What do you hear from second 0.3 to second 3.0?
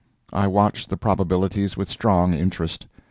I watched the probabilities with strong interest.